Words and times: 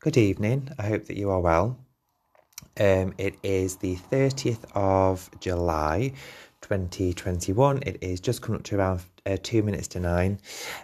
Good 0.00 0.18
evening. 0.18 0.68
I 0.78 0.88
hope 0.88 1.06
that 1.06 1.16
you 1.16 1.30
are 1.30 1.40
well. 1.40 1.78
Um, 2.78 3.14
it 3.16 3.36
is 3.42 3.76
the 3.76 3.96
30th 3.96 4.62
of 4.74 5.30
July 5.40 6.12
2021. 6.60 7.82
It 7.86 7.96
is 8.02 8.20
just 8.20 8.42
coming 8.42 8.60
up 8.60 8.64
to 8.66 8.76
around 8.76 9.00
uh, 9.24 9.38
two 9.42 9.62
minutes 9.62 9.88
to 9.88 10.00
nine. 10.00 10.38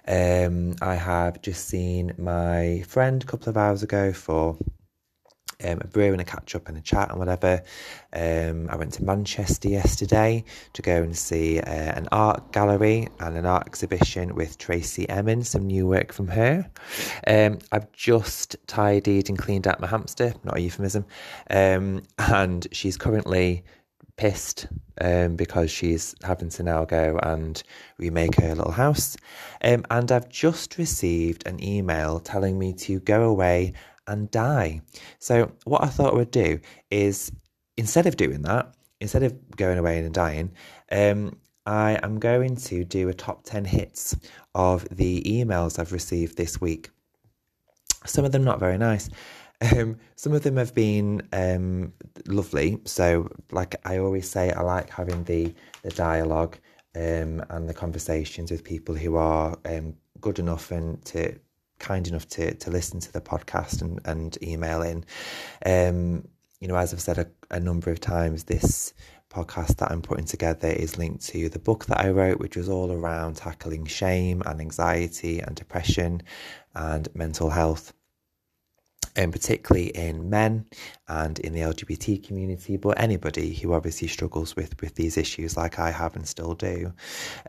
Um, 0.09 0.77
I 0.81 0.95
have 0.95 1.43
just 1.43 1.69
seen 1.69 2.15
my 2.17 2.85
friend 2.89 3.23
a 3.23 3.27
couple 3.27 3.51
of 3.51 3.59
hours 3.59 3.83
ago 3.83 4.15
for 4.15 4.57
um, 5.65 5.79
a 5.81 5.87
brew 5.87 6.13
and 6.13 6.21
a 6.21 6.25
catch 6.25 6.55
up 6.55 6.69
and 6.69 6.77
a 6.77 6.81
chat 6.81 7.11
and 7.11 7.19
whatever. 7.19 7.63
Um, 8.13 8.69
I 8.71 8.77
went 8.77 8.93
to 8.95 9.05
Manchester 9.05 9.69
yesterday 9.69 10.45
to 10.73 10.83
go 10.83 11.03
and 11.03 11.17
see 11.17 11.61
uh, 11.61 11.71
an 11.71 12.09
art 12.13 12.53
gallery 12.53 13.09
and 13.21 13.37
an 13.37 13.47
art 13.47 13.67
exhibition 13.67 14.35
with 14.35 14.59
Tracey 14.59 15.09
Emin, 15.09 15.43
some 15.43 15.67
new 15.67 15.87
work 15.87 16.13
from 16.13 16.29
her. 16.29 16.69
Um, 17.27 17.59
I've 17.71 17.91
just 17.93 18.57
tidied 18.67 19.29
and 19.29 19.39
cleaned 19.39 19.67
out 19.67 19.81
my 19.81 19.87
hamster, 19.87 20.35
not 20.45 20.57
a 20.57 20.61
euphemism, 20.61 21.05
um, 21.51 22.03
and 22.19 22.67
she's 22.73 22.97
currently 22.97 23.65
pissed 24.17 24.67
um, 25.01 25.37
because 25.37 25.71
she's 25.71 26.15
having 26.23 26.49
to 26.51 26.63
now 26.63 26.85
go 26.85 27.19
and 27.23 27.63
remake 27.99 28.37
her 28.37 28.55
little 28.55 28.73
house. 28.73 29.17
Um, 29.63 29.85
and 29.91 30.11
I've 30.13 30.29
just 30.29 30.79
received 30.79 31.47
an 31.47 31.63
email 31.63 32.21
telling 32.21 32.59
me 32.59 32.73
to 32.75 33.01
go 33.01 33.23
away 33.23 33.73
and 34.07 34.31
die. 34.31 34.81
So, 35.19 35.53
what 35.65 35.83
I 35.83 35.89
thought 35.89 36.13
I 36.13 36.17
would 36.17 36.31
do 36.31 36.61
is 36.91 37.33
instead 37.77 38.07
of 38.07 38.17
doing 38.17 38.43
that, 38.43 38.75
instead 39.01 39.23
of 39.23 39.35
going 39.57 39.79
away 39.79 39.99
and 39.99 40.15
dying, 40.15 40.53
um, 40.91 41.37
I 41.67 41.99
am 42.03 42.19
going 42.19 42.57
to 42.57 42.85
do 42.85 43.09
a 43.09 43.15
top 43.15 43.45
10 43.45 43.65
hits 43.65 44.17
of 44.55 44.89
the 44.91 45.23
emails 45.23 45.79
I've 45.79 45.93
received 45.93 46.37
this 46.37 46.61
week. 46.61 46.91
Some 48.05 48.25
of 48.25 48.33
them 48.33 48.45
not 48.45 48.59
very 48.59 48.79
nice. 48.79 49.09
Um, 49.77 49.97
some 50.17 50.33
of 50.33 50.43
them 50.43 50.57
have 50.57 50.75
been 50.75 51.23
um, 51.33 51.93
lovely. 52.27 52.81
So, 52.85 53.31
like 53.53 53.77
I 53.85 53.99
always 53.99 54.29
say, 54.29 54.51
I 54.51 54.63
like 54.63 54.91
having 54.91 55.23
the 55.25 55.55
the 55.83 55.91
dialogue 55.91 56.59
um, 56.97 57.45
and 57.49 57.69
the 57.69 57.75
conversations 57.75 58.51
with 58.51 58.65
people 58.65 58.95
who 58.95 59.17
are 59.17 59.57
um, 59.65 59.95
good 60.21 60.39
enough 60.39 60.71
and 60.73 61.05
to 61.07 61.39
kind 61.83 62.09
enough 62.09 62.27
to 62.29 62.55
to 62.55 62.71
listen 62.71 63.01
to 63.01 63.13
the 63.13 63.21
podcast 63.21 63.83
and 63.83 64.01
and 64.07 64.39
email 64.43 64.81
in. 64.83 65.05
Um, 65.67 66.29
you 66.61 66.69
know, 66.69 66.77
as 66.77 66.95
I've 66.95 67.01
said 67.01 67.19
a, 67.19 67.27
a 67.51 67.61
number 67.61 67.91
of 67.91 68.01
times, 68.01 68.45
this 68.45 68.95
podcast 69.29 69.79
that 69.79 69.91
I'm 69.91 70.03
putting 70.03 70.27
together 70.27 70.69
is 70.69 70.97
linked 70.97 71.27
to 71.29 71.49
the 71.49 71.59
book 71.59 71.87
that 71.87 72.01
I 72.05 72.11
wrote, 72.11 72.39
which 72.39 72.57
was 72.57 72.69
all 72.69 72.93
around 72.93 73.37
tackling 73.37 73.87
shame 73.87 74.43
and 74.47 74.61
anxiety 74.61 75.41
and 75.41 75.57
depression 75.57 76.23
and 76.75 77.09
mental 77.15 77.51
health 77.51 77.93
um, 79.17 79.31
particularly 79.31 79.89
in 79.89 80.31
men 80.31 80.65
and 81.09 81.39
in 81.41 81.53
the 81.53 81.61
LGBT 81.61 82.25
community, 82.27 82.77
but 82.77 83.01
anybody 83.01 83.55
who 83.55 83.73
obviously 83.73 84.09
struggles 84.09 84.57
with 84.57 84.81
with 84.81 84.95
these 84.95 85.17
issues, 85.17 85.57
like 85.57 85.79
I 85.79 85.91
have 85.91 86.17
and 86.17 86.27
still 86.27 86.55
do. 86.55 86.93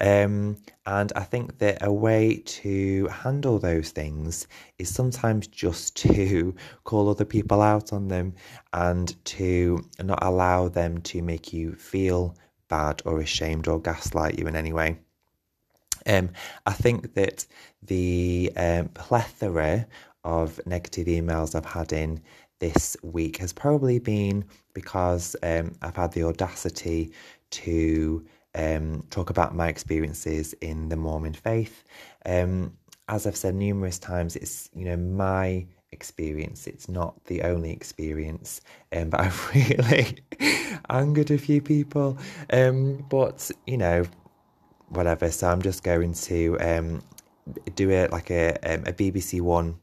Um, 0.02 0.58
and 0.86 1.14
I 1.16 1.24
think 1.24 1.60
that 1.60 1.78
a 1.82 1.92
way 1.92 2.42
to 2.46 3.08
handle 3.08 3.60
those 3.60 3.92
things 3.92 4.48
is 4.78 4.94
sometimes 4.94 5.48
just 5.48 5.96
to 6.04 6.54
call 6.84 7.10
other 7.10 7.26
people 7.26 7.62
out 7.62 7.94
on 7.94 8.08
them 8.10 8.34
and 8.74 9.16
to 9.26 9.80
not 10.02 10.20
allow 10.22 10.68
them 10.68 11.02
to 11.02 11.22
make 11.22 11.54
you 11.54 11.74
feel 11.76 12.36
bad 12.68 13.02
or 13.06 13.20
ashamed 13.22 13.68
or 13.68 13.80
gaslight 13.80 14.38
you 14.40 14.48
in 14.48 14.56
any 14.56 14.74
way. 14.74 14.98
Um, 16.06 16.32
I 16.66 16.74
think 16.74 17.14
that 17.14 17.46
the 17.82 18.52
um, 18.58 18.90
plethora 18.90 19.88
of 20.24 20.60
negative 20.66 21.08
emails 21.08 21.56
I've 21.56 21.66
had 21.66 21.94
in 21.94 22.22
this 22.60 22.96
week 23.04 23.38
has 23.38 23.52
probably 23.52 24.00
been 24.00 24.46
because 24.74 25.36
um, 25.44 25.74
I've 25.82 25.96
had 25.96 26.14
the 26.14 26.24
audacity 26.24 27.12
to 27.52 28.26
um, 28.56 29.04
talk 29.10 29.30
about 29.30 29.56
my 29.56 29.68
experiences 29.68 30.54
in 30.62 30.90
the 30.90 30.96
Mormon 30.96 31.34
faith. 31.34 31.84
Um, 32.26 32.78
as 33.10 33.28
I've 33.28 33.36
said 33.36 33.56
numerous 33.56 34.00
times, 34.00 34.36
it's 34.36 34.70
you 34.74 34.86
know 34.86 34.96
my 34.96 35.66
experience. 35.92 36.68
It's 36.68 36.88
not 36.88 37.24
the 37.26 37.42
only 37.44 37.72
experience, 37.72 38.62
um, 38.96 39.10
but 39.10 39.20
I've 39.26 39.52
really 39.54 40.18
angered 40.90 41.32
a 41.32 41.38
few 41.38 41.62
people. 41.62 42.18
Um, 42.52 43.06
but 43.10 43.52
you 43.68 43.78
know, 43.78 44.06
whatever. 44.90 45.32
So 45.32 45.50
I'm 45.50 45.62
just 45.62 45.84
going 45.84 46.14
to 46.14 46.58
um, 46.60 47.02
do 47.76 47.90
it 47.90 48.12
like 48.12 48.32
a 48.32 48.54
um, 48.64 48.84
a 48.86 48.94
BBC 48.94 49.42
One 49.42 49.80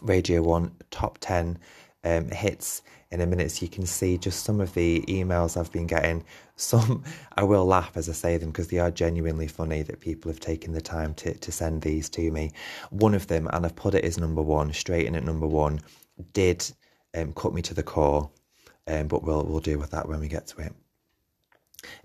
Radio 0.00 0.42
1 0.42 0.72
top 0.90 1.18
10 1.20 1.58
um, 2.04 2.28
hits 2.30 2.82
in 3.10 3.20
a 3.20 3.26
minute 3.26 3.50
so 3.50 3.62
you 3.62 3.68
can 3.68 3.86
see 3.86 4.18
just 4.18 4.44
some 4.44 4.60
of 4.60 4.74
the 4.74 5.02
emails 5.08 5.56
I've 5.56 5.72
been 5.72 5.86
getting. 5.86 6.24
Some 6.58 7.04
I 7.36 7.44
will 7.44 7.66
laugh 7.66 7.98
as 7.98 8.08
I 8.08 8.12
say 8.12 8.38
them 8.38 8.48
because 8.48 8.68
they 8.68 8.78
are 8.78 8.90
genuinely 8.90 9.46
funny 9.46 9.82
that 9.82 10.00
people 10.00 10.30
have 10.30 10.40
taken 10.40 10.72
the 10.72 10.80
time 10.80 11.12
to, 11.16 11.34
to 11.34 11.52
send 11.52 11.82
these 11.82 12.08
to 12.10 12.30
me. 12.30 12.52
One 12.88 13.12
of 13.12 13.26
them, 13.26 13.46
and 13.52 13.66
I've 13.66 13.76
put 13.76 13.94
it 13.94 14.06
as 14.06 14.16
number 14.16 14.40
one, 14.40 14.72
straight 14.72 15.04
in 15.04 15.14
at 15.16 15.22
number 15.22 15.46
one, 15.46 15.80
did 16.32 16.66
um, 17.14 17.34
cut 17.34 17.52
me 17.52 17.60
to 17.60 17.74
the 17.74 17.82
core, 17.82 18.30
um, 18.86 19.06
but 19.06 19.22
we'll, 19.22 19.44
we'll 19.44 19.60
deal 19.60 19.78
with 19.78 19.90
that 19.90 20.08
when 20.08 20.18
we 20.18 20.28
get 20.28 20.46
to 20.46 20.62
it. 20.62 20.72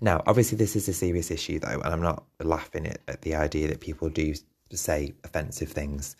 Now, 0.02 0.22
obviously, 0.26 0.58
this 0.58 0.76
is 0.76 0.86
a 0.88 0.92
serious 0.92 1.30
issue, 1.30 1.58
though, 1.58 1.80
and 1.80 1.92
I'm 1.92 2.02
not 2.02 2.24
laughing 2.40 2.86
at, 2.86 2.98
at 3.08 3.22
the 3.22 3.34
idea 3.34 3.68
that 3.68 3.80
people 3.80 4.10
do 4.10 4.34
say 4.76 5.14
offensive 5.24 5.70
things. 5.70 6.16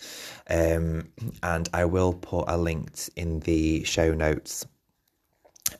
Um, 0.48 1.08
and 1.42 1.68
I 1.72 1.84
will 1.84 2.14
put 2.14 2.44
a 2.48 2.56
link 2.56 2.92
in 3.16 3.40
the 3.40 3.84
show 3.84 4.14
notes 4.14 4.66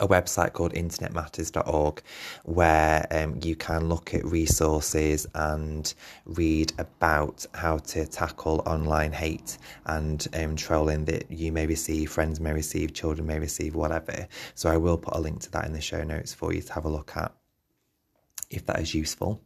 a 0.00 0.08
website 0.08 0.52
called 0.52 0.72
internetmatters.org 0.72 2.02
where 2.44 3.06
um, 3.10 3.38
you 3.42 3.56
can 3.56 3.88
look 3.88 4.14
at 4.14 4.24
resources 4.24 5.26
and 5.34 5.94
read 6.24 6.72
about 6.78 7.46
how 7.54 7.78
to 7.78 8.06
tackle 8.06 8.62
online 8.66 9.12
hate 9.12 9.58
and 9.86 10.26
um, 10.34 10.56
trolling 10.56 11.04
that 11.06 11.30
you 11.30 11.52
may 11.52 11.66
receive, 11.66 12.10
friends 12.10 12.40
may 12.40 12.52
receive, 12.52 12.94
children 12.94 13.26
may 13.26 13.38
receive, 13.38 13.74
whatever. 13.74 14.26
So 14.54 14.70
I 14.70 14.76
will 14.76 14.98
put 14.98 15.14
a 15.16 15.20
link 15.20 15.40
to 15.42 15.50
that 15.52 15.66
in 15.66 15.72
the 15.72 15.80
show 15.80 16.02
notes 16.02 16.32
for 16.32 16.52
you 16.52 16.62
to 16.62 16.72
have 16.72 16.84
a 16.84 16.90
look 16.90 17.16
at 17.16 17.32
if 18.50 18.66
that 18.66 18.80
is 18.80 18.94
useful. 18.94 19.42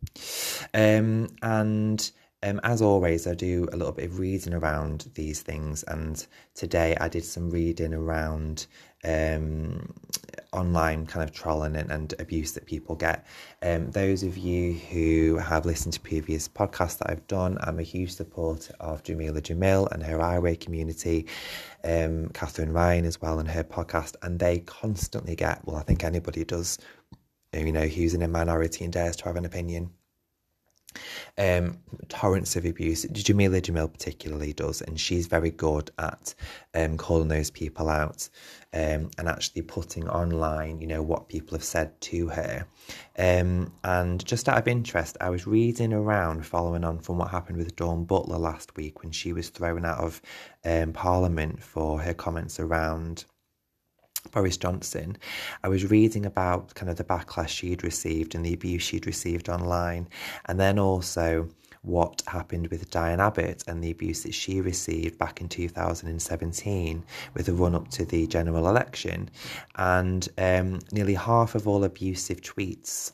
Um, 0.75 1.29
and 1.43 2.11
um, 2.43 2.61
as 2.63 2.83
always, 2.83 3.27
I 3.27 3.35
do 3.35 3.67
a 3.73 3.77
little 3.77 3.93
bit 3.93 4.05
of 4.07 4.19
reading 4.19 4.53
around 4.53 5.11
these 5.15 5.41
things, 5.41 5.83
and 5.85 6.25
today 6.55 6.95
I 7.01 7.09
did 7.09 7.25
some 7.25 7.51
reading 7.51 7.95
around 7.95 8.67
um, 9.05 9.93
online 10.53 11.07
kind 11.07 11.29
of 11.29 11.35
trolling 11.35 11.77
and, 11.77 11.91
and, 11.91 12.15
abuse 12.19 12.53
that 12.53 12.67
people 12.67 12.95
get. 12.95 13.27
Um, 13.63 13.91
those 13.91 14.23
of 14.23 14.37
you 14.37 14.75
who 14.75 15.39
have 15.39 15.65
listened 15.65 15.95
to 15.95 16.01
previous 16.01 16.49
podcasts 16.49 16.99
that 16.99 17.11
I've 17.11 17.27
done, 17.27 17.57
I'm 17.63 17.79
a 17.79 17.83
huge 17.85 18.13
supporter 18.15 18.75
of 18.81 19.03
Jamila 19.03 19.41
Jamil 19.41 19.91
and 19.93 20.03
her 20.03 20.21
I 20.21 20.39
Weigh 20.39 20.57
community, 20.57 21.27
um, 21.85 22.29
Katherine 22.31 22.73
Ryan 22.73 23.07
as 23.07 23.21
well, 23.21 23.39
and 23.39 23.49
her 23.49 23.65
podcast, 23.65 24.17
and 24.23 24.39
they 24.39 24.59
constantly 24.61 25.37
get, 25.37 25.65
well, 25.67 25.77
I 25.77 25.83
think 25.83 26.05
anybody 26.05 26.45
does, 26.45 26.79
you 27.55 27.73
know, 27.73 27.87
who's 27.87 28.13
in 28.13 28.23
a 28.23 28.29
minority 28.29 28.85
and 28.85 28.93
dares 28.93 29.17
to 29.17 29.25
have 29.25 29.37
an 29.37 29.47
opinion 29.47 29.91
um, 31.39 31.79
torrents 32.09 32.57
of 32.57 32.65
abuse. 32.65 33.05
Jamila 33.13 33.61
Jamil 33.61 33.93
particularly 33.93 34.53
does, 34.53 34.83
and 34.83 34.99
she's 34.99 35.27
very 35.27 35.51
good 35.51 35.91
at 35.99 36.35
um, 36.75 36.97
calling 36.97 37.29
those 37.29 37.51
people 37.51 37.89
out 37.89 38.29
um, 38.73 39.11
and 39.19 39.29
actually 39.29 39.63
putting 39.63 40.09
online, 40.09 40.81
you 40.81 40.87
know, 40.87 41.03
what 41.03 41.29
people 41.29 41.57
have 41.57 41.65
said 41.65 41.99
to 42.03 42.29
her. 42.29 42.67
Um, 43.19 43.73
and 43.85 44.25
just 44.25 44.49
out 44.49 44.59
of 44.59 44.69
interest, 44.69 45.17
I 45.21 45.31
was 45.31 45.47
reading 45.47 45.93
around, 45.93 46.45
following 46.45 46.85
on 46.85 46.99
from 46.99 47.19
what 47.19 47.31
happened 47.31 47.59
with 47.59 47.77
Dawn 47.77 48.05
Butler 48.05 48.39
last 48.39 48.77
week 48.77 49.03
when 49.03 49.13
she 49.13 49.33
was 49.33 49.49
thrown 49.49 49.85
out 49.85 49.99
of 49.99 50.21
um, 50.65 50.93
Parliament 50.93 51.63
for 51.63 52.01
her 52.01 52.15
comments 52.15 52.61
around 52.61 53.25
Boris 54.31 54.57
Johnson, 54.57 55.17
I 55.63 55.69
was 55.69 55.91
reading 55.91 56.27
about 56.27 56.75
kind 56.75 56.91
of 56.91 56.97
the 56.97 57.05
backlash 57.05 57.49
she'd 57.49 57.85
received 57.85 58.35
and 58.35 58.45
the 58.45 58.55
abuse 58.55 58.83
she'd 58.83 59.07
received 59.07 59.49
online, 59.49 60.09
and 60.47 60.59
then 60.59 60.79
also 60.79 61.49
what 61.87 62.23
happened 62.27 62.67
with 62.69 62.91
Diane 62.91 63.21
Abbott 63.21 63.63
and 63.69 63.83
the 63.83 63.93
abuse 63.93 64.25
that 64.25 64.35
she 64.35 64.61
received 64.61 65.19
back 65.19 65.41
in 65.41 65.49
2017 65.49 67.05
with 67.35 67.47
the 67.47 67.53
run 67.53 67.77
up 67.77 67.89
to 67.91 68.05
the 68.05 68.27
general 68.27 68.69
election. 68.69 69.31
And 69.77 70.29
um, 70.37 70.81
nearly 70.91 71.15
half 71.15 71.55
of 71.55 71.69
all 71.69 71.85
abusive 71.85 72.41
tweets 72.41 73.13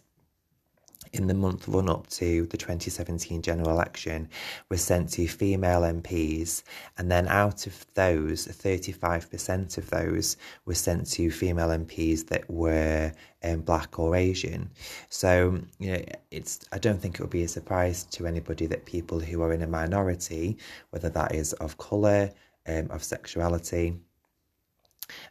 in 1.12 1.26
the 1.26 1.35
month 1.35 1.69
run 1.69 1.88
up 1.88 2.06
to 2.09 2.47
the 2.47 2.56
2017 2.56 3.43
general 3.43 3.70
election 3.70 4.29
was 4.69 4.82
sent 4.82 5.11
to 5.11 5.26
female 5.26 5.82
MPs, 5.82 6.62
and 6.97 7.11
then 7.11 7.29
out 7.29 7.67
of 7.67 7.87
those, 7.94 8.47
35% 8.47 9.79
of 9.79 9.91
those 9.91 10.37
were 10.64 10.75
sent 10.75 11.06
to 11.11 11.31
female 11.31 11.69
MPs 11.69 12.26
that 12.29 12.49
were 12.50 13.12
um, 13.44 13.61
black 13.61 13.99
or 13.99 14.17
Asian. 14.17 14.70
So, 15.11 15.61
you 15.79 15.93
know, 15.93 16.03
it's 16.31 16.61
I 16.73 16.79
don't 16.79 17.00
think 17.00 17.17
it 17.17 17.20
would 17.20 17.31
be 17.31 17.44
a 17.44 17.49
surprise 17.49 18.05
to 18.05 18.26
anybody 18.26 18.67
that 18.67 18.87
people 18.87 19.20
who 19.20 19.43
are 19.43 19.53
in 19.53 19.62
a 19.62 19.67
minority, 19.67 20.56
whether 20.91 21.11
that 21.11 21.35
is 21.35 21.53
of 21.55 21.76
colour, 21.79 22.31
um, 22.67 22.88
of 22.91 23.03
sexuality, 23.03 23.99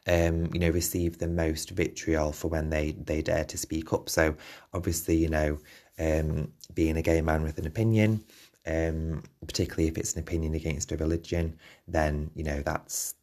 um, 0.08 0.50
you 0.54 0.60
know, 0.60 0.70
receive 0.70 1.18
the 1.18 1.28
most 1.28 1.72
vitriol 1.72 2.32
for 2.32 2.48
when 2.48 2.70
they 2.70 2.92
they 2.92 3.22
dare 3.22 3.46
to 3.46 3.58
speak 3.58 3.94
up. 3.94 4.10
So 4.10 4.36
obviously, 4.74 5.18
you 5.18 5.30
know, 5.30 5.58
um, 6.00 6.52
being 6.74 6.98
a 6.98 7.02
gay 7.02 7.22
man 7.22 7.44
with 7.44 7.58
an 7.58 7.68
opinion, 7.68 8.24
um, 8.66 9.24
particularly 9.46 9.88
if 9.88 9.98
it's 9.98 10.14
an 10.14 10.20
opinion 10.20 10.56
against 10.56 10.92
a 10.92 10.98
religion, 10.98 11.58
then 11.88 12.32
you 12.36 12.44
know 12.44 12.62
that's 12.62 13.16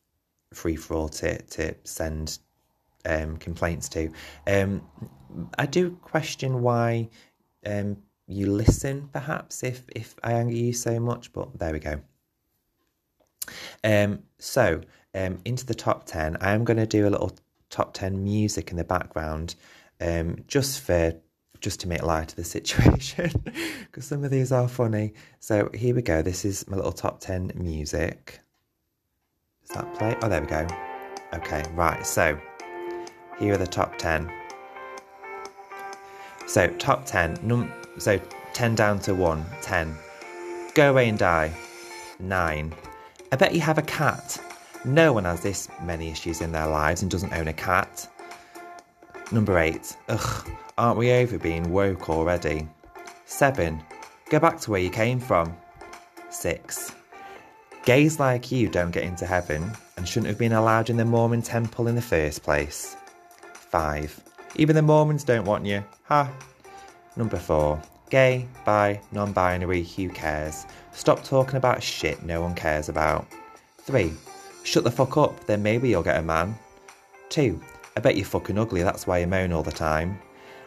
free 0.52 0.76
for 0.76 0.94
all 0.94 1.08
to 1.08 1.40
to 1.42 1.74
send 1.84 2.38
um, 3.04 3.36
complaints 3.36 3.88
to. 3.90 4.10
Um, 4.46 4.82
I 5.58 5.66
do 5.66 5.90
question 6.02 6.62
why 6.62 7.08
um, 7.66 7.96
you 8.26 8.50
listen, 8.50 9.08
perhaps 9.12 9.62
if 9.62 9.84
if 9.94 10.14
I 10.22 10.32
anger 10.32 10.54
you 10.54 10.72
so 10.72 11.00
much, 11.00 11.32
but 11.32 11.58
there 11.58 11.72
we 11.72 11.80
go. 11.80 12.00
Um, 13.82 14.20
so 14.38 14.82
um, 15.18 15.38
into 15.44 15.66
the 15.66 15.74
top 15.74 16.06
ten, 16.06 16.36
I 16.40 16.52
am 16.52 16.64
going 16.64 16.76
to 16.76 16.86
do 16.86 17.06
a 17.06 17.10
little 17.10 17.32
top 17.70 17.92
ten 17.94 18.22
music 18.22 18.70
in 18.70 18.76
the 18.76 18.84
background, 18.84 19.56
um, 20.00 20.44
just 20.46 20.80
for 20.80 21.14
just 21.60 21.80
to 21.80 21.88
make 21.88 22.04
light 22.04 22.30
of 22.30 22.36
the 22.36 22.44
situation, 22.44 23.32
because 23.80 24.04
some 24.04 24.22
of 24.22 24.30
these 24.30 24.52
are 24.52 24.68
funny. 24.68 25.12
So 25.40 25.68
here 25.74 25.94
we 25.94 26.02
go. 26.02 26.22
This 26.22 26.44
is 26.44 26.66
my 26.68 26.76
little 26.76 26.92
top 26.92 27.20
ten 27.20 27.50
music. 27.56 28.40
Does 29.66 29.76
that 29.76 29.94
play? 29.98 30.16
Oh, 30.22 30.28
there 30.28 30.40
we 30.40 30.46
go. 30.46 30.66
Okay, 31.34 31.64
right. 31.74 32.06
So 32.06 32.38
here 33.38 33.54
are 33.54 33.58
the 33.58 33.66
top 33.66 33.98
ten. 33.98 34.30
So 36.46 36.68
top 36.78 37.06
ten. 37.06 37.38
Num- 37.42 37.72
so 37.98 38.20
ten 38.54 38.76
down 38.76 39.00
to 39.00 39.14
one. 39.14 39.44
Ten. 39.62 39.96
Go 40.74 40.90
away 40.90 41.08
and 41.08 41.18
die. 41.18 41.52
Nine. 42.20 42.72
I 43.32 43.36
bet 43.36 43.52
you 43.52 43.60
have 43.60 43.78
a 43.78 43.82
cat. 43.82 44.40
No 44.84 45.12
one 45.12 45.24
has 45.24 45.40
this 45.40 45.68
many 45.82 46.08
issues 46.08 46.40
in 46.40 46.52
their 46.52 46.66
lives 46.66 47.02
and 47.02 47.10
doesn't 47.10 47.32
own 47.32 47.48
a 47.48 47.52
cat. 47.52 48.08
Number 49.32 49.58
8. 49.58 49.96
Ugh, 50.08 50.50
aren't 50.78 50.98
we 50.98 51.12
over 51.12 51.38
being 51.38 51.70
woke 51.70 52.08
already? 52.08 52.68
7. 53.26 53.82
Go 54.30 54.38
back 54.38 54.60
to 54.60 54.70
where 54.70 54.80
you 54.80 54.90
came 54.90 55.20
from. 55.20 55.56
6. 56.30 56.92
Gays 57.84 58.20
like 58.20 58.52
you 58.52 58.68
don't 58.68 58.90
get 58.90 59.04
into 59.04 59.26
heaven 59.26 59.70
and 59.96 60.06
shouldn't 60.06 60.28
have 60.28 60.38
been 60.38 60.52
allowed 60.52 60.90
in 60.90 60.96
the 60.96 61.04
Mormon 61.04 61.42
temple 61.42 61.88
in 61.88 61.94
the 61.94 62.02
first 62.02 62.42
place. 62.42 62.96
5. 63.52 64.20
Even 64.56 64.76
the 64.76 64.82
Mormons 64.82 65.24
don't 65.24 65.44
want 65.44 65.66
you. 65.66 65.82
Ha! 66.04 66.30
Number 67.16 67.38
4. 67.38 67.80
Gay, 68.10 68.46
bi, 68.64 69.00
non 69.12 69.32
binary, 69.32 69.82
who 69.82 70.08
cares? 70.08 70.64
Stop 70.92 71.24
talking 71.24 71.56
about 71.56 71.82
shit 71.82 72.22
no 72.22 72.40
one 72.40 72.54
cares 72.54 72.88
about. 72.88 73.26
3. 73.82 74.12
Shut 74.68 74.84
the 74.84 74.90
fuck 74.90 75.16
up, 75.16 75.46
then 75.46 75.62
maybe 75.62 75.88
you'll 75.88 76.02
get 76.02 76.18
a 76.18 76.22
man. 76.22 76.54
2. 77.30 77.58
I 77.96 78.00
bet 78.00 78.16
you're 78.16 78.26
fucking 78.26 78.58
ugly, 78.58 78.82
that's 78.82 79.06
why 79.06 79.16
you 79.16 79.26
moan 79.26 79.50
all 79.50 79.62
the 79.62 79.72
time. 79.72 80.18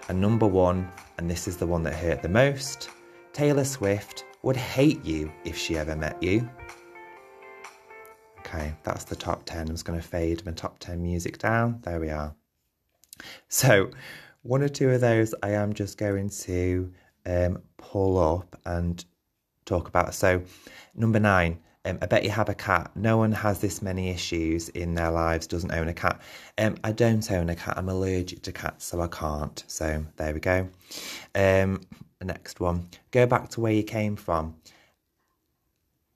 And 0.09 0.19
number 0.19 0.48
1, 0.48 0.92
and 1.19 1.30
this 1.30 1.48
is 1.48 1.56
the 1.56 1.68
one 1.68 1.83
that 1.83 1.94
hurt 1.94 2.24
the 2.24 2.27
most 2.27 2.89
Taylor 3.31 3.63
Swift 3.63 4.25
would 4.42 4.56
hate 4.56 5.06
you 5.06 5.31
if 5.45 5.56
she 5.56 5.77
ever 5.77 5.95
met 5.95 6.18
you. 6.19 6.50
Okay, 8.39 8.74
that's 8.81 9.03
the 9.03 9.15
top 9.15 9.44
10. 9.45 9.59
I'm 9.59 9.68
just 9.68 9.86
going 9.86 10.01
to 10.01 10.07
fade 10.07 10.44
my 10.47 10.51
top 10.54 10.80
10 10.80 11.00
music 11.00 11.38
down. 11.38 11.80
There 11.83 12.00
we 12.00 12.09
are. 12.09 12.33
So, 13.50 13.92
one 14.42 14.63
or 14.63 14.68
two 14.68 14.89
of 14.89 15.01
those 15.01 15.36
I 15.44 15.51
am 15.51 15.74
just 15.74 16.00
going 16.00 16.31
to 16.42 16.92
um, 17.27 17.62
pull 17.77 18.18
up 18.18 18.59
and 18.65 19.06
talk 19.65 19.88
about. 19.88 20.15
So, 20.15 20.42
number 20.95 21.19
nine, 21.19 21.59
um, 21.86 21.98
I 22.01 22.06
bet 22.06 22.24
you 22.24 22.30
have 22.30 22.50
a 22.50 22.54
cat. 22.54 22.92
No 22.95 23.18
one 23.18 23.31
has 23.31 23.60
this 23.60 23.81
many 23.81 24.10
issues 24.10 24.69
in 24.69 24.94
their 24.94 25.10
lives, 25.10 25.48
doesn't 25.48 25.72
own 25.72 25.88
a 25.88 25.94
cat. 25.94 26.22
Um, 26.57 26.78
I 26.83 26.92
don't 26.92 27.30
own 27.31 27.50
a 27.50 27.56
cat. 27.56 27.78
I'm 27.78 27.89
allergic 27.89 28.44
to 28.44 28.51
cats, 28.51 28.86
so 28.86 29.01
I 29.01 29.07
can't. 29.07 29.63
So, 29.68 30.06
there 30.18 30.33
we 30.33 30.39
go. 30.39 30.69
Um, 31.33 31.81
the 32.19 32.25
next 32.25 32.60
one, 32.60 32.88
go 33.10 33.25
back 33.25 33.50
to 33.50 33.62
where 33.62 33.74
you 33.74 33.83
came 33.83 34.16
from. 34.16 34.56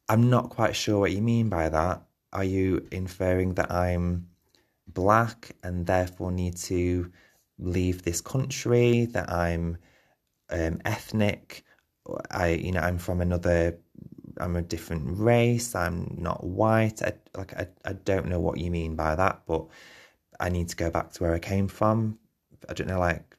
I'm 0.08 0.30
not 0.30 0.52
quite 0.52 0.76
sure 0.76 1.00
what 1.00 1.12
you 1.12 1.22
mean 1.22 1.50
by 1.50 1.70
that. 1.70 2.04
Are 2.32 2.44
you 2.44 2.88
inferring 2.92 3.56
that 3.56 3.72
I'm 3.72 4.28
black 4.88 5.56
and 5.64 5.88
therefore 5.88 6.32
need 6.32 6.58
to 6.58 7.12
leave 7.58 8.04
this 8.04 8.22
country? 8.22 9.06
That 9.06 9.32
I'm 9.32 9.78
um, 10.52 10.80
ethnic. 10.86 11.64
I, 12.30 12.50
you 12.50 12.72
know, 12.72 12.82
I'm 12.82 13.00
from 13.00 13.20
another. 13.22 13.80
I'm 14.40 14.56
a 14.56 14.62
different 14.62 15.20
race. 15.20 15.76
I'm 15.76 16.16
not 16.18 16.44
white. 16.44 17.02
I, 17.02 17.14
like, 17.36 17.54
I, 17.54 17.68
I 17.86 17.94
don't 17.94 18.28
know 18.28 18.40
what 18.40 18.58
you 18.58 18.72
mean 18.72 18.96
by 18.96 19.16
that, 19.16 19.42
but 19.48 19.66
I 20.40 20.50
need 20.50 20.70
to 20.70 20.76
go 20.76 20.90
back 20.90 21.12
to 21.14 21.24
where 21.24 21.34
I 21.34 21.40
came 21.40 21.68
from. 21.68 22.20
I 22.70 22.74
don't 22.74 22.88
know, 22.88 23.00
like, 23.00 23.36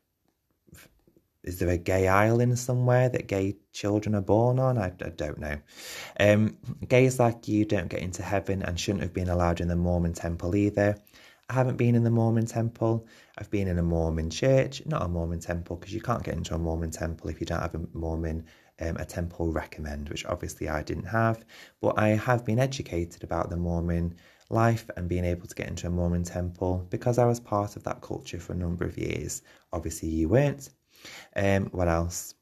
is 1.44 1.60
there 1.60 1.68
a 1.68 1.78
gay 1.78 2.08
island 2.08 2.58
somewhere 2.58 3.08
that 3.08 3.28
gay 3.28 3.56
children 3.72 4.14
are 4.16 4.20
born 4.20 4.58
on? 4.58 4.78
I, 4.78 4.86
I 4.86 5.10
don't 5.10 5.38
know. 5.38 5.56
Um, 6.18 6.56
gays 6.88 7.20
like 7.20 7.46
you 7.46 7.64
don't 7.64 7.88
get 7.88 8.00
into 8.00 8.22
heaven 8.22 8.62
and 8.62 8.78
shouldn't 8.78 9.02
have 9.02 9.14
been 9.14 9.28
allowed 9.28 9.60
in 9.60 9.68
the 9.68 9.76
Mormon 9.76 10.12
temple 10.12 10.56
either. 10.56 10.96
I 11.48 11.52
haven't 11.52 11.76
been 11.76 11.94
in 11.94 12.02
the 12.02 12.10
Mormon 12.10 12.46
temple. 12.46 13.06
I've 13.38 13.50
been 13.50 13.68
in 13.68 13.78
a 13.78 13.82
Mormon 13.82 14.30
church, 14.30 14.82
not 14.86 15.02
a 15.02 15.08
Mormon 15.08 15.38
temple, 15.38 15.76
because 15.76 15.94
you 15.94 16.00
can't 16.00 16.24
get 16.24 16.34
into 16.34 16.54
a 16.54 16.58
Mormon 16.58 16.90
temple 16.90 17.30
if 17.30 17.40
you 17.40 17.46
don't 17.46 17.60
have 17.60 17.76
a 17.76 17.80
Mormon, 17.92 18.44
um, 18.80 18.96
a 18.96 19.04
temple 19.04 19.52
recommend, 19.52 20.08
which 20.08 20.26
obviously 20.26 20.68
I 20.68 20.82
didn't 20.82 21.04
have. 21.04 21.44
But 21.80 21.98
I 21.98 22.08
have 22.08 22.44
been 22.44 22.58
educated 22.58 23.24
about 23.24 23.50
the 23.50 23.56
Mormon 23.56 24.14
life 24.48 24.88
and 24.96 25.08
being 25.08 25.24
able 25.24 25.46
to 25.46 25.54
get 25.54 25.68
into 25.68 25.86
a 25.86 25.90
Mormon 25.90 26.22
temple 26.22 26.86
because 26.90 27.18
I 27.18 27.24
was 27.24 27.40
part 27.40 27.76
of 27.76 27.82
that 27.84 28.00
culture 28.00 28.38
for 28.38 28.52
a 28.52 28.56
number 28.56 28.84
of 28.84 28.98
years. 28.98 29.42
Obviously, 29.72 30.08
you 30.08 30.28
weren't. 30.28 30.70
Um, 31.34 31.66
what 31.66 31.88
else? 31.88 32.34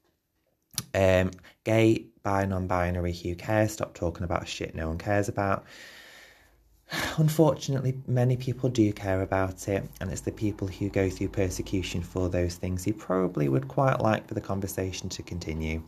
Um, 0.93 1.31
gay, 1.63 2.07
bi, 2.23 2.45
non 2.45 2.67
binary, 2.67 3.13
who 3.13 3.35
cares? 3.35 3.71
Stop 3.71 3.93
talking 3.93 4.23
about 4.23 4.47
shit 4.47 4.75
no 4.75 4.89
one 4.89 4.97
cares 4.97 5.29
about. 5.29 5.65
Unfortunately, 7.17 7.99
many 8.07 8.37
people 8.37 8.69
do 8.69 8.93
care 8.93 9.21
about 9.21 9.67
it, 9.67 9.83
and 9.99 10.11
it's 10.11 10.21
the 10.21 10.31
people 10.31 10.67
who 10.67 10.89
go 10.89 11.09
through 11.09 11.29
persecution 11.29 12.03
for 12.03 12.29
those 12.29 12.55
things 12.55 12.83
who 12.83 12.93
probably 12.93 13.49
would 13.49 13.67
quite 13.67 14.01
like 14.01 14.27
for 14.27 14.35
the 14.35 14.41
conversation 14.41 15.09
to 15.09 15.23
continue. 15.23 15.81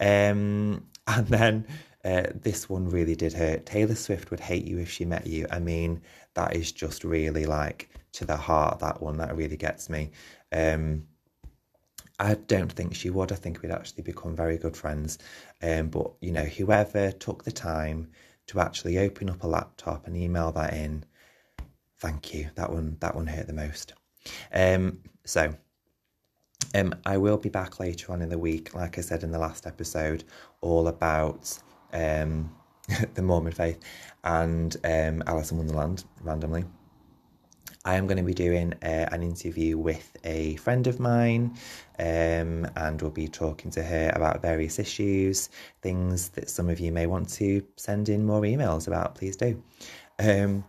Um, 0.00 0.86
and 1.06 1.26
then 1.28 1.66
uh, 2.04 2.24
this 2.34 2.68
one 2.68 2.88
really 2.88 3.16
did 3.16 3.32
hurt. 3.32 3.66
Taylor 3.66 3.94
Swift 3.94 4.30
would 4.30 4.40
hate 4.40 4.64
you 4.64 4.78
if 4.78 4.90
she 4.90 5.04
met 5.04 5.26
you. 5.26 5.46
I 5.50 5.58
mean, 5.58 6.02
that 6.34 6.54
is 6.54 6.72
just 6.72 7.04
really 7.04 7.46
like 7.46 7.90
to 8.12 8.24
the 8.24 8.36
heart, 8.36 8.78
that 8.80 9.02
one. 9.02 9.16
That 9.18 9.36
really 9.36 9.56
gets 9.56 9.88
me. 9.88 10.10
Um, 10.52 11.04
I 12.20 12.34
don't 12.34 12.72
think 12.72 12.94
she 12.94 13.10
would. 13.10 13.30
I 13.32 13.36
think 13.36 13.62
we'd 13.62 13.70
actually 13.70 14.02
become 14.02 14.34
very 14.34 14.58
good 14.58 14.76
friends. 14.76 15.18
Um, 15.62 15.88
but, 15.88 16.12
you 16.20 16.32
know, 16.32 16.44
whoever 16.44 17.12
took 17.12 17.44
the 17.44 17.52
time 17.52 18.10
to 18.48 18.60
actually 18.60 18.98
open 18.98 19.30
up 19.30 19.44
a 19.44 19.46
laptop 19.46 20.06
and 20.06 20.16
email 20.16 20.50
that 20.52 20.74
in. 20.74 21.04
Thank 21.98 22.34
you. 22.34 22.50
That 22.54 22.72
one 22.72 22.96
that 23.00 23.14
one 23.14 23.26
hurt 23.26 23.46
the 23.46 23.52
most. 23.52 23.92
Um, 24.52 25.00
so 25.24 25.54
um, 26.74 26.94
I 27.06 27.16
will 27.16 27.36
be 27.36 27.48
back 27.48 27.80
later 27.80 28.12
on 28.12 28.22
in 28.22 28.28
the 28.28 28.38
week, 28.38 28.74
like 28.74 28.98
I 28.98 29.00
said 29.00 29.22
in 29.22 29.30
the 29.30 29.38
last 29.38 29.66
episode, 29.66 30.24
all 30.60 30.88
about 30.88 31.58
um, 31.92 32.54
the 33.14 33.22
Mormon 33.22 33.52
faith 33.52 33.78
and 34.24 34.76
um, 34.84 35.22
Alice 35.26 35.50
in 35.50 35.58
Wonderland 35.58 36.04
randomly. 36.22 36.64
I 37.84 37.94
am 37.94 38.06
going 38.06 38.18
to 38.18 38.22
be 38.22 38.34
doing 38.34 38.74
uh, 38.82 39.08
an 39.12 39.22
interview 39.22 39.78
with 39.78 40.14
a 40.24 40.56
friend 40.56 40.86
of 40.86 41.00
mine, 41.00 41.56
um, 41.98 42.66
and 42.76 43.00
we'll 43.00 43.10
be 43.10 43.28
talking 43.28 43.70
to 43.70 43.82
her 43.82 44.12
about 44.14 44.42
various 44.42 44.78
issues, 44.78 45.48
things 45.80 46.28
that 46.30 46.50
some 46.50 46.68
of 46.68 46.80
you 46.80 46.92
may 46.92 47.06
want 47.06 47.30
to 47.34 47.64
send 47.76 48.10
in 48.10 48.26
more 48.26 48.42
emails 48.42 48.88
about. 48.88 49.14
Please 49.14 49.36
do. 49.36 49.62
Um, 50.18 50.64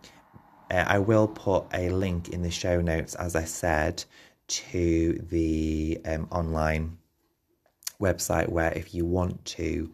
uh, 0.70 0.84
I 0.86 0.98
will 0.98 1.28
put 1.28 1.66
a 1.74 1.90
link 1.90 2.30
in 2.30 2.42
the 2.42 2.50
show 2.50 2.80
notes, 2.80 3.14
as 3.16 3.36
I 3.36 3.44
said, 3.44 4.04
to 4.50 5.24
the 5.30 6.00
um, 6.04 6.28
online 6.30 6.98
website 8.00 8.48
where 8.48 8.72
if 8.72 8.94
you 8.94 9.04
want 9.04 9.44
to 9.44 9.90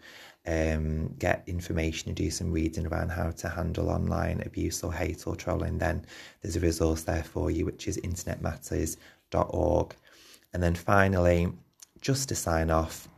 um, 0.47 1.15
get 1.19 1.43
information 1.47 2.09
and 2.09 2.17
do 2.17 2.31
some 2.31 2.53
reading 2.53 2.87
around 2.87 3.11
how 3.11 3.31
to 3.31 3.49
handle 3.49 3.91
online 3.91 4.43
abuse 4.47 4.83
or 4.83 4.93
hate 4.93 5.27
or 5.27 5.37
trolling, 5.37 5.79
then 5.79 6.07
there's 6.41 6.57
a 6.57 6.61
resource 6.61 7.03
there 7.03 7.25
for 7.25 7.51
you, 7.51 7.65
which 7.67 7.89
is 7.89 7.99
internetmatters.org. 7.99 9.95
And 10.53 10.63
then 10.63 10.75
finally, 10.75 11.53
just 12.01 12.29
to 12.29 12.35
sign 12.35 12.71
off, 12.71 13.09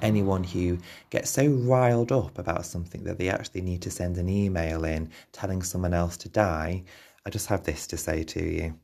anyone 0.00 0.44
who 0.44 0.78
gets 1.10 1.30
so 1.30 1.46
riled 1.46 2.10
up 2.10 2.38
about 2.38 2.64
something 2.66 3.04
that 3.04 3.18
they 3.18 3.28
actually 3.28 3.60
need 3.60 3.82
to 3.82 3.90
send 3.90 4.16
an 4.16 4.28
email 4.28 4.84
in 4.84 5.10
telling 5.32 5.62
someone 5.62 5.94
else 5.94 6.16
to 6.16 6.28
die, 6.28 6.82
I 7.26 7.30
just 7.30 7.46
have 7.48 7.64
this 7.64 7.86
to 7.88 7.96
say 7.96 8.22
to 8.24 8.42
you. 8.42 8.74